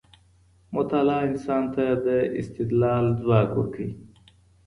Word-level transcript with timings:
مطالعه 0.75 1.21
انسان 1.29 1.63
ته 1.73 1.83
د 2.05 2.07
استدلال 2.41 3.05
ځواک 3.19 3.49
ورکوي. 3.55 3.91